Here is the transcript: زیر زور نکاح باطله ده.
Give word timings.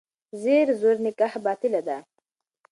زیر 0.41 0.67
زور 0.79 0.97
نکاح 1.05 1.33
باطله 1.45 1.81
ده. 1.87 1.97